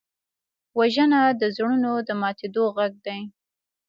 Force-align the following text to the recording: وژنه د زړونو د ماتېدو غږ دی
وژنه 0.77 1.21
د 1.41 1.43
زړونو 1.55 1.91
د 2.07 2.09
ماتېدو 2.21 2.63
غږ 2.77 2.93
دی 3.05 3.19